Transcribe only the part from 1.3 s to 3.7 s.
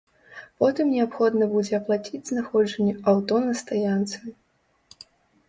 будзе аплаціць знаходжанне аўто на